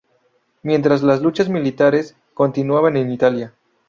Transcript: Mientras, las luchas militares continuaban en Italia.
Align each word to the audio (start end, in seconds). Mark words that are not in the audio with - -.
Mientras, 0.63 1.03
las 1.03 1.21
luchas 1.21 1.47
militares 1.47 2.15
continuaban 2.33 2.97
en 2.97 3.11
Italia. 3.11 3.53